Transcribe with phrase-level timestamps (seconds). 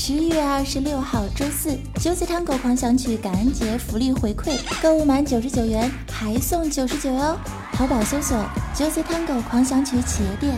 [0.00, 7.36] 十一月二十六号周四，Juicy Tango 狂想曲感恩节福利回馈，购物满九十九元还送九十九哦！
[7.72, 8.38] 淘宝搜索
[8.76, 10.54] Juicy Tango 狂想曲企业店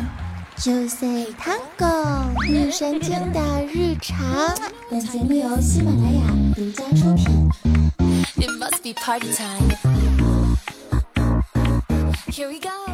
[0.59, 3.41] ，Juicy Tango 女神经的
[3.73, 4.55] 日常。
[4.91, 6.21] 本节目由喜马拉雅
[6.55, 7.49] 独家出品。
[8.37, 9.71] It must be party time.
[12.29, 12.90] Here we go.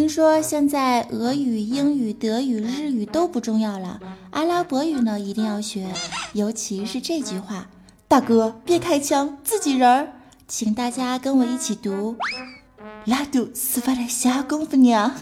[0.00, 5.88] 听说现在俄语、英语、德语、日语都不重要了，阿拉伯语呢一定要学，
[6.32, 7.66] 尤其是这句话
[8.08, 10.08] ：“大哥别开枪，自己人儿。”
[10.48, 12.16] 请大家跟我一起读
[13.04, 15.12] ：“拉杜斯发的瞎功夫呢。”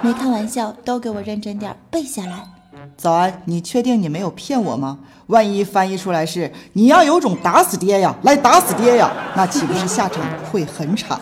[0.00, 2.46] 没开玩笑，都给我认真点背下来。
[2.96, 5.00] 早安，你确定你没有骗我吗？
[5.26, 11.20] 万一翻译出来是“你要有种打死爹呀，来打死爹呀”，那岂不是下场会很惨？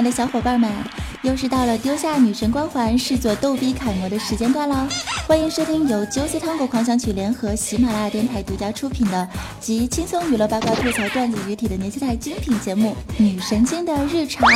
[0.00, 0.72] 爱的小伙伴们，
[1.20, 4.74] 又是到了丢下女神光环，视作逗逼楷模的时间段喽！
[5.28, 9.28] 欢迎收听由 Juicy Tango 狂想曲联合喜马拉雅电台独家出品的
[9.60, 14.48] 集轻松娱乐、八卦吐槽、段子于体的年轻态精品节目《女神经的日常》。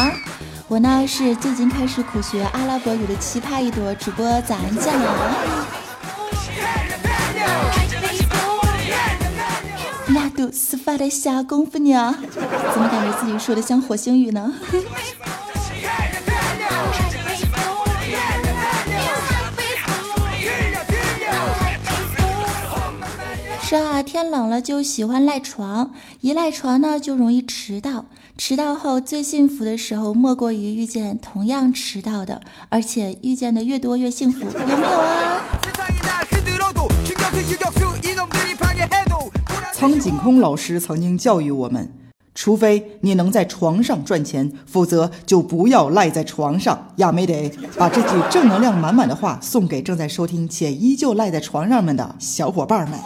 [0.66, 5.36] 我呢是最近开始苦学阿拉伯语的奇葩一朵主播，咱见了。
[10.06, 12.14] 那都是发的瞎功夫呢？
[12.72, 14.54] 怎么感觉自己说的像火星语呢？
[23.74, 28.04] 是啊，天冷了就喜欢赖床，一赖床呢就容易迟到。
[28.38, 35.42] 迟到后最幸福的时候，莫过于遇见同样迟到的，而且遇见的越多越幸福，有没有啊？
[39.72, 41.92] 苍井空老师曾经教育我们：
[42.32, 46.92] 除非你能在床上赚钱，否则就不要赖在床上。
[46.98, 53.00] 亚美得把这句正能量满满的话送给正在收听且依旧赖在床上们的小伙伴们。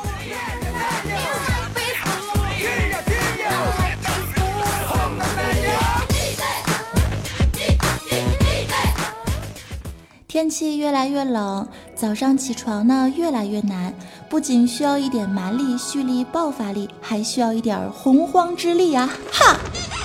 [10.29, 13.95] 天气越来越冷，早上起床呢越来越难。
[14.29, 19.09] 不仅需要一点蛮力、蓄力、爆发力，还需要一点洪荒之力啊！
[19.33, 19.59] 哈，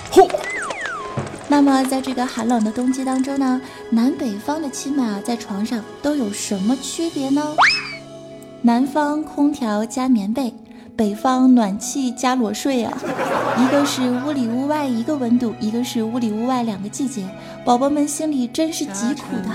[0.09, 0.25] 吼。
[1.50, 7.44] 那么在这个寒冷的冬季当中呢，南北方的亲们啊，在床上都有什么区别呢？
[8.61, 10.53] 南方空调加棉被，
[10.95, 12.95] 北方暖气加裸睡啊！
[13.57, 17.25] 一个是屋里屋外一个温度，一个是屋里屋外两个季节，
[17.65, 19.49] 宝宝们心里真是极苦的。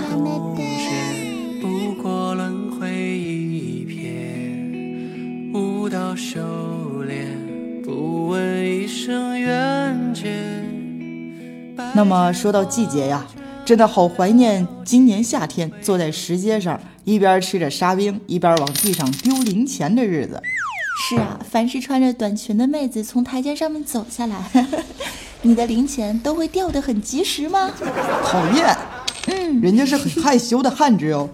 [11.95, 13.25] 那么说到季节呀，
[13.63, 20.41] 真的好怀念今年夏天坐在石阶上，一边吃着沙冰，一边往地上丢零钱的日子。
[21.01, 24.37] 是啊，凡是穿着短裙的妹子从台阶上面走下来，
[25.41, 27.71] 你的零钱都会掉得很及时吗？
[28.23, 28.77] 讨厌，
[29.27, 31.27] 嗯，人家是很害羞的汉子哟。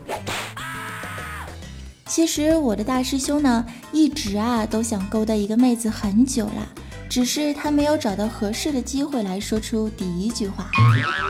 [2.06, 6.70] 其实我的大师兄呢，一直啊都想勾搭一个妹子很久了，
[7.10, 10.70] 只是他没有找到合适的机会来说出第一句话。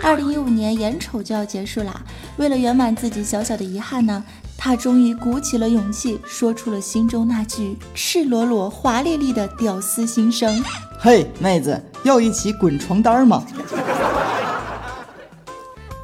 [0.03, 1.99] 二零一五年眼瞅就要结束了，
[2.37, 4.23] 为了圆满自己小小的遗憾呢。
[4.57, 10.63] 他终于鼓起了勇气，说出了心中那句赤裸裸、华丽丽的屌丝心声
[10.99, 13.45] ：“嘿，妹子，要一起滚床单吗？”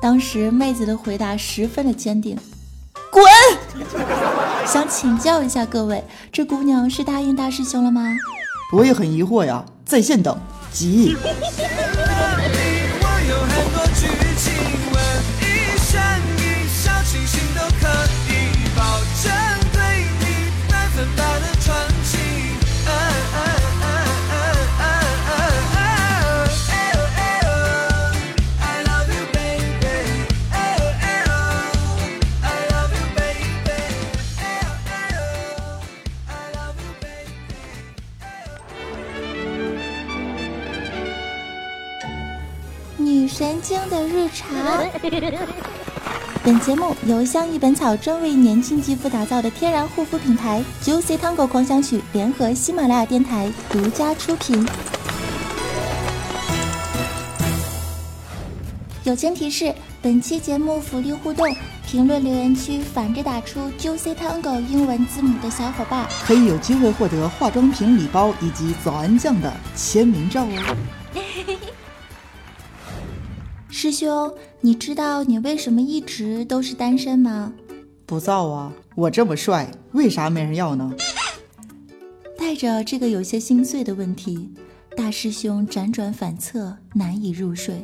[0.02, 2.38] 当时妹子的回答十分的坚定
[3.12, 3.24] ：“滚！”
[4.68, 8.04] 想请教一下各位，这姑娘是答应大师兄了吗？
[8.74, 10.38] 我也很疑惑呀，在线等，
[10.72, 11.16] 急。
[43.62, 44.50] 女神经的日常。
[46.44, 54.68] 本节目由相宜本草专为年轻肌肤打造的天然护肤品牌 Juicy Tango 狂想曲联合喜马拉雅电台独家出品。
[59.04, 61.56] 友情提示：本期节目福利互动，
[61.86, 70.76] 评论留言区反着打出 Juicy Tango 英文字母的小伙伴，可以有机会获得化妆品礼包以及早安酱的签名照哦。
[73.82, 77.52] 师兄，你知道你为什么一直都是单身吗？
[78.06, 80.94] 不造啊，我这么帅，为啥没人要呢？
[82.38, 84.52] 带着这个有些心碎的问题，
[84.96, 87.84] 大师兄辗转反侧，难以入睡。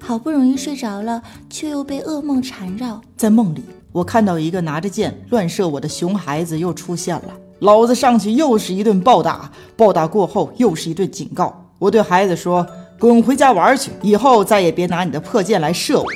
[0.00, 3.00] 好不容易睡着了，却又被噩梦缠绕。
[3.16, 7.30] 在梦里，我看到一个拿着剑乱射我的熊孩子又出现了。
[7.60, 11.70] 老子上去又是一顿暴打，暴打过后又是一顿警告。
[11.78, 12.66] 我对孩子说
[12.98, 16.06] ：“滚回家玩去，以后再也别拿你的破剑来射我。”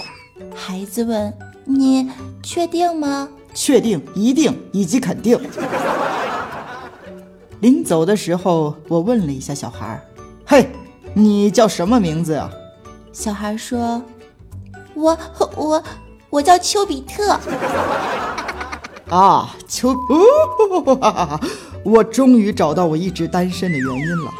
[0.54, 1.32] 孩子问
[1.64, 2.10] ：“你
[2.42, 5.38] 确定吗？”“确定，一定，以及肯定。”
[7.60, 10.00] 临走的时候，我问了一下小孩
[10.46, 10.70] ：“嘿，
[11.12, 12.50] 你叫什么名字呀？”
[13.12, 14.00] 小孩说
[14.94, 15.18] ：“我
[15.56, 15.82] 我
[16.30, 17.38] 我叫丘比特。”
[19.10, 19.94] 啊，丘，
[21.84, 24.32] 我终于找到我一直单身的原因了。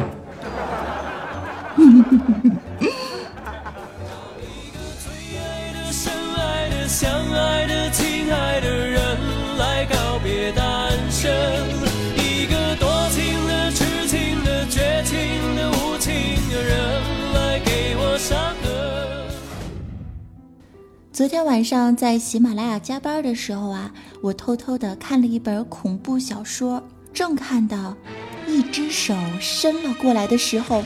[21.20, 26.82] 昨天晚上在喜马拉雅加班的时候啊，我偷偷的看了一本恐怖小说。
[27.12, 27.94] 正看到
[28.48, 30.82] 一只手伸了过来的时候，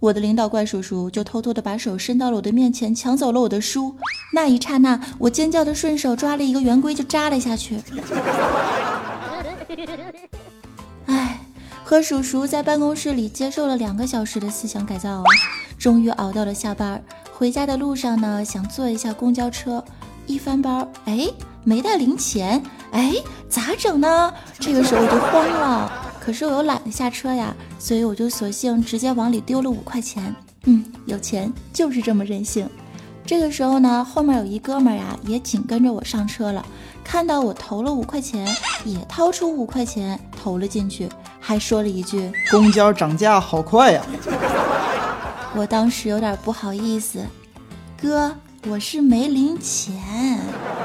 [0.00, 3.94] 我的领导怪叔叔就偷偷的把手伸到了我的面前，抢走了我的书。
[4.32, 7.80] 那一刹那，我尖叫的顺手抓了一个圆规就扎了下去。
[11.06, 11.38] 哎，
[11.84, 15.22] 和叔叔在办公室里接受了两个小时的思想改造，
[15.78, 17.00] 终于熬到了下班。
[17.38, 19.84] 回家的路上呢，想坐一下公交车，
[20.26, 21.28] 一翻包，哎，
[21.64, 22.62] 没带零钱，
[22.92, 23.12] 哎，
[23.46, 24.32] 咋整呢？
[24.58, 30.34] 这个时候我就慌了，可是我又懒得下车呀，所以我就索性直接往里丢了五块钱。
[30.64, 32.66] 嗯，有钱就是这么任性。
[33.26, 36.64] 这个时候呢，后面有一哥们儿呀，也紧跟着我上车了，
[37.04, 38.48] 看到我投了五块钱，
[38.86, 41.06] 也掏出五块钱投了进去，
[41.38, 44.02] 还说了一句：“公交涨价好快呀。”
[45.56, 47.18] 我当时有点不好意思，
[48.02, 48.30] 哥，
[48.68, 49.94] 我是没零钱。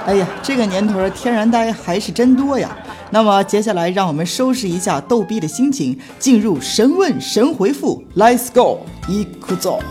[0.05, 2.73] 哎呀，这个年头的天然呆还是真多呀。
[3.09, 8.79] 那么接下来，让我们收拾一下逗逼的心情，进入神问神回复，Let's go，
[9.09, 9.81] 一哭走。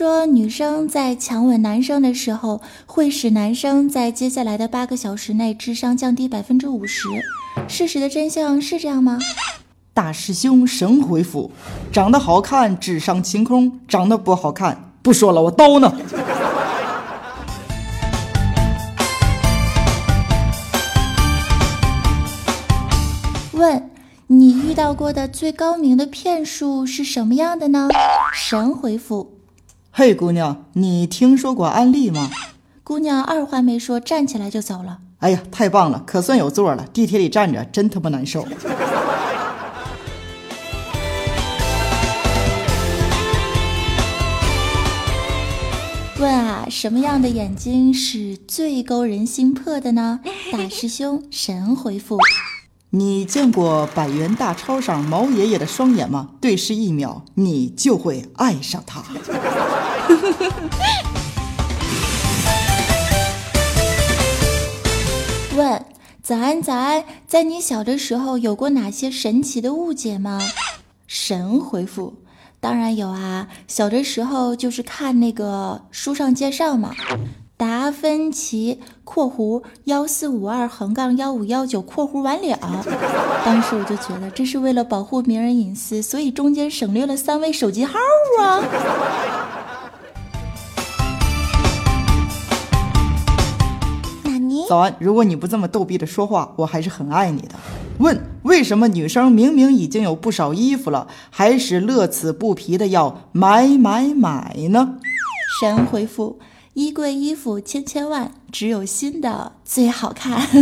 [0.00, 7.06] 说女生在强吻男生的时候，会使男生在接下来的八个小时内智商降低百分之五十。
[7.68, 9.18] 事实的真相是这样吗？
[9.92, 11.50] 大师兄神回复：
[11.92, 15.94] 长得好看智商晴空，长得不好看不说了，我刀呢。
[23.52, 23.90] 问
[24.28, 27.90] 你遇到过的最高明的骗术是什么样的呢？
[28.32, 29.39] 神回复。
[29.92, 32.30] 嘿，姑娘，你听说过安利吗？
[32.84, 34.98] 姑娘二话没说，站起来就走了。
[35.18, 36.86] 哎呀，太棒了，可算有座了。
[36.92, 38.46] 地铁里站着真他妈难受。
[46.20, 50.20] 问啊，什么样的眼睛是最勾人心魄的呢？
[50.52, 52.16] 大师兄神回复。
[52.92, 56.30] 你见过百元大钞上毛爷爷的双眼吗？
[56.40, 59.04] 对视一秒，你就会爱上他。
[65.54, 65.84] 问：
[66.20, 70.40] 早安，早安，在你小的时候有过哪些神奇的误解吗？
[71.06, 72.14] 神回复：
[72.58, 76.92] 当然有啊，小的时候就是看那个书上介绍嘛。
[77.60, 82.56] 达芬奇（括弧幺四五二横杠幺五幺九括弧完了
[83.44, 87.98] ）。当时我就觉得这是为了保护名人隐私，所以中间省略了三位手机号
[88.40, 88.64] 啊。
[94.66, 97.56] 早安，如果你不这么逗逼的说话，我还是很爱你的。
[97.98, 104.94] 问为什么女生明明已经有不少衣服了，还是乐此不疲的要买买买呢？
[105.60, 106.38] 神回复：
[106.74, 110.46] 衣柜衣服千千万，只有新的最好看。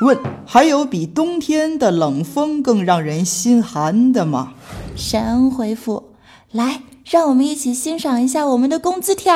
[0.00, 4.54] 问还有比冬天的冷风更让人心寒的吗？
[4.96, 6.12] 神回复：
[6.50, 9.34] 来，让我们一起欣赏一下我们的工资条。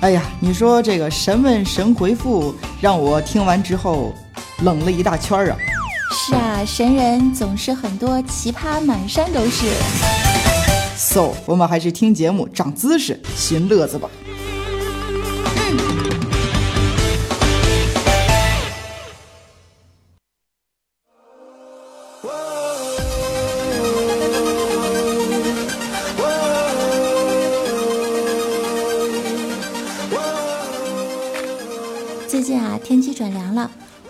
[0.00, 4.14] 哎呀，你说这个神问神回复，让我听完之后
[4.62, 5.56] 冷了一大圈儿啊！
[6.12, 9.66] 是啊，神人总是很多奇葩满山都是。
[10.96, 14.08] So，我们还是听节目长姿势寻乐子吧。
[15.48, 15.99] 最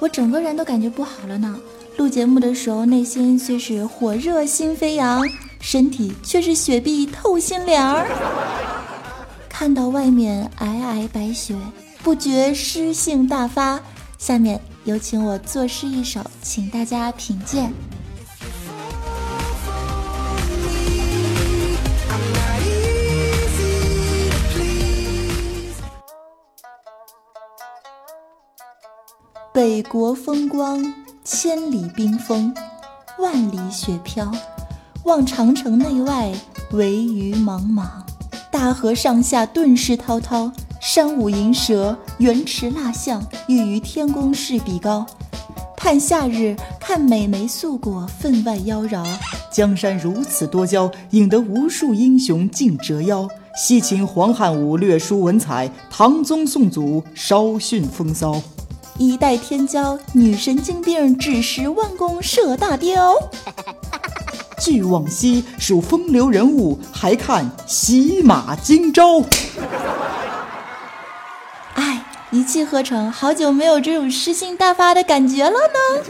[0.00, 1.56] 我整个人都感觉不好了呢。
[1.98, 5.22] 录节目的时候，内心虽是火热心飞扬，
[5.60, 8.06] 身体却是雪碧透心凉儿。
[9.48, 11.54] 看到外面皑皑白雪，
[12.02, 13.78] 不觉诗兴大发。
[14.16, 17.70] 下面有请我作诗一首，请大家品鉴。
[29.62, 30.82] 北国风光，
[31.22, 32.50] 千里冰封，
[33.18, 34.32] 万里雪飘。
[35.04, 36.32] 望长城内外，
[36.72, 38.02] 惟余莽莽。
[38.50, 40.50] 大河上下，顿失滔滔。
[40.80, 45.04] 山舞银蛇，原驰蜡象，欲与天公试比高。
[45.76, 49.04] 盼夏日，看美眉素裹，分外妖娆。
[49.52, 53.28] 江山如此多娇，引得无数英雄竞折腰。
[53.54, 58.40] 西秦黄汉武，略输文采；唐宗宋祖，稍逊风骚。
[59.00, 63.14] 一代天骄，女神经病，只识弯弓射大雕。
[64.60, 69.22] 据往昔数风流人物，还看洗马今朝。
[71.76, 76.04] 哎，一气呵成，好久没有这种诗兴大发的感觉了呢。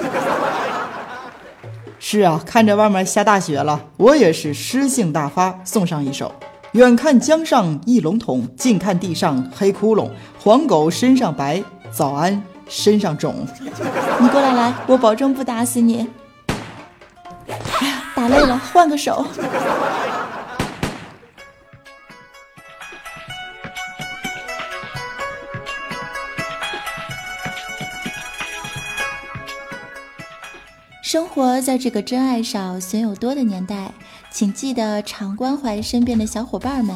[2.00, 6.35] 是啊，看着外面下大雪了，我也是诗兴大发，送上一首：
[6.73, 10.11] 远看江上一笼统，近看地上黑窟窿。
[10.42, 13.44] 黄狗身上白，早安身上肿。
[14.20, 16.08] 你过来来，我保证不打死你。
[17.80, 19.26] 哎呀，打累了，换个手。
[31.02, 33.90] 生活在这个真爱少、损友多的年代，
[34.30, 36.94] 请记得常关怀身边的小伙伴们。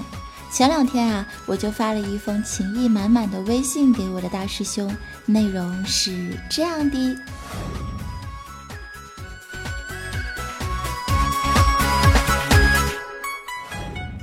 [0.54, 4.88] 前两天啊，我就发了一封情意满满的微信给我的大师兄，
[5.26, 7.16] 内容是这样的：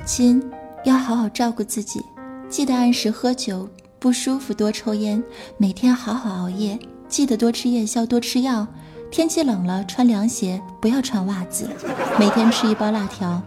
[0.06, 0.42] 亲，
[0.86, 2.02] 要好好照顾自己，
[2.48, 3.68] 记得按时喝酒，
[4.00, 5.22] 不舒服多抽烟，
[5.58, 8.66] 每天好好熬夜，记得多吃夜宵，多吃药。
[9.12, 11.70] 天气冷了，穿凉鞋，不要穿袜子。
[12.18, 13.44] 每天吃一包辣条。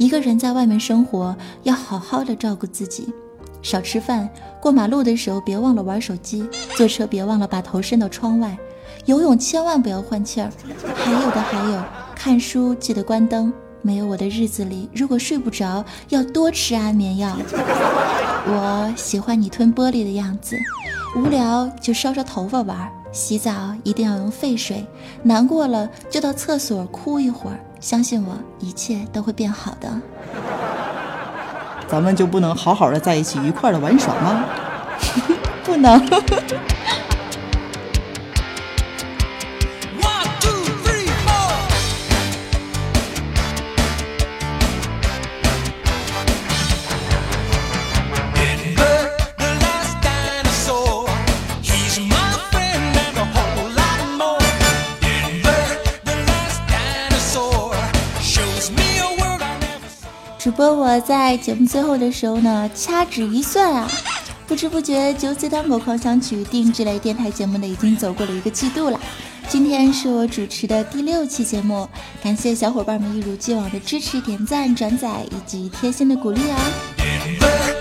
[0.00, 3.12] 一个人在外面生活，要好好的照顾自己，
[3.60, 4.26] 少吃饭。
[4.58, 8.56] 过马路的时候别忘了玩手机，坐车别忘了把头伸到窗外。
[9.04, 10.50] 游泳千万不要换气儿。
[10.94, 11.84] 还有的还有，
[12.16, 13.52] 看书记得关灯。
[13.82, 17.36] 没有我的日子里，如果睡不着，要多吃安眠药。
[18.48, 20.56] 我喜欢你吞玻璃的样子，
[21.14, 22.90] 无聊就烧烧头发玩。
[23.12, 23.52] 洗澡
[23.82, 24.86] 一定要用沸水，
[25.22, 29.88] 难过了就到厕所哭一会儿，相信我，一切都会变好的。
[31.88, 34.44] 咱们就不能好好的在一起愉快的玩耍吗？
[35.64, 35.98] 不能。
[60.92, 63.88] 我在节目最后的时候呢，掐指一算啊，
[64.48, 68.98] 不知不觉《九子当狗狂想曲》定制类电台节目呢，已经走过了一个季度了。
[69.48, 71.88] 今天是我主持的第六期节目，
[72.20, 77.79] 感谢小伙伴们一如既往的支持、点赞、转载以及贴心的鼓励啊！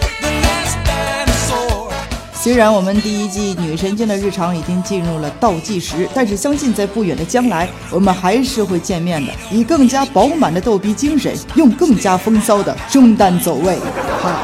[2.49, 13.77] 虽然我们第一季女神经的日常已经进入了倒计时，但是相信在不远的将来，我们还是会见面的，以更加饱满的逗逼精神，用更加风骚的中单走位。
[14.23, 14.39] 哈。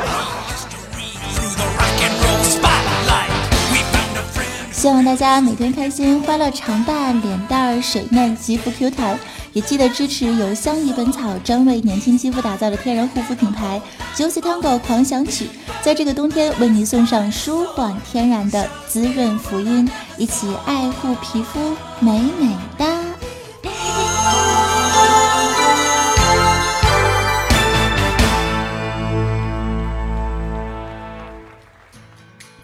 [4.72, 9.20] 希望大家每天开心，欢乐常伴，脸蛋水嫩，肌肤 Q 弹。
[9.56, 13.82] 也记得支持由相宜本草专为年轻肌肤打造的天然护肤品牌
[14.14, 15.48] Juicy Tango 狂想曲，
[15.82, 23.05] 在这个冬天为你送上舒缓天然的滋润福音，一起爱护皮肤，美美哒。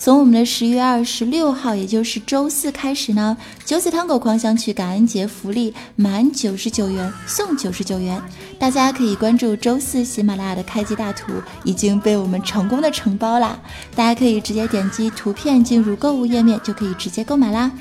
[0.03, 8.19] 从我们的十月二十六号，也就是周四开始呢，九子汤狗狂想曲感恩节福利，满九十九元送九十九元。
[8.57, 13.59] 大家可以关注周四喜马拉雅的开机大图，已经被我们成功的承包啦！
[13.95, 17.71] 大家可以直接点击图片进入购物页面，就可以直接购买啦。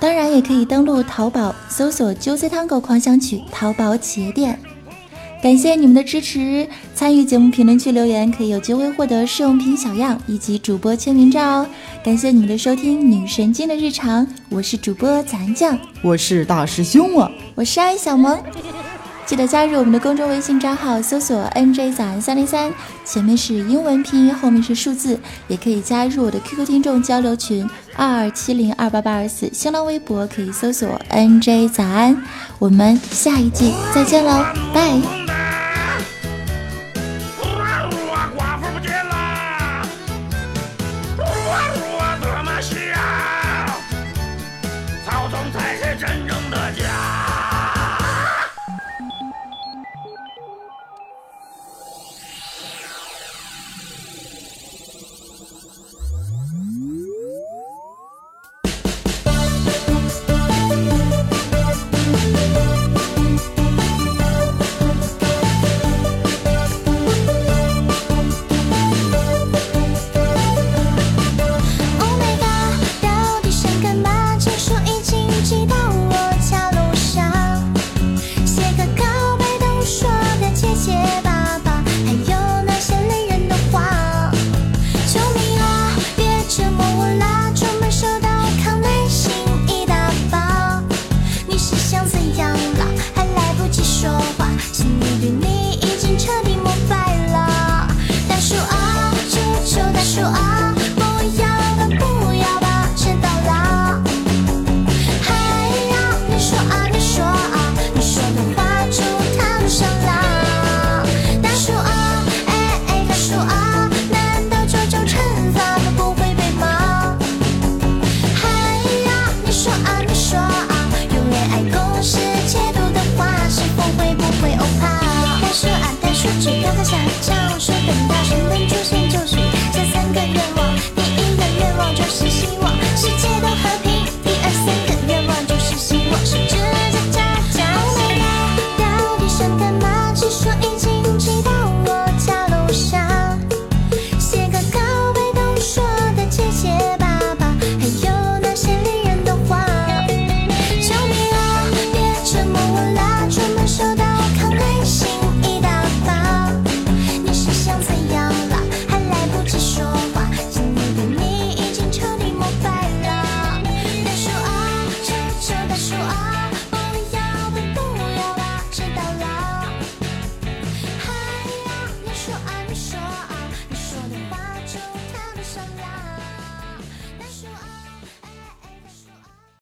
[0.00, 4.58] 当然，也可以登录淘宝搜索“九子汤狗狂想曲”淘宝企业店。
[5.40, 6.66] 感谢你们的支持，
[6.96, 11.66] 参与节目评论区留言可以有机会获得试用品小样以及主播签名照哦。
[12.04, 18.36] 感谢你们的收听，女神经的日常，我是主播咱酱，我是大师兄啊，我是爱小萌。
[19.26, 22.72] 记得加入我们的公众微信账号，搜索 NJ 早安三零三，
[23.04, 25.20] 前面是英文拼音，后面是数字。
[25.46, 27.68] 也可以加入我的 QQ 听众交流群
[27.98, 32.16] 二二七零二八八二四，新浪微博可以搜索 NJ 早安。
[32.60, 35.37] 我们下一季再见喽，拜。